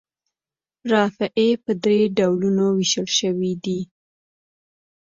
[0.91, 3.79] رافعې په درې ډولونو ویشل شوي دي.